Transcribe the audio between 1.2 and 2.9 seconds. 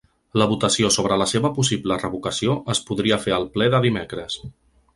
la seva possible revocació es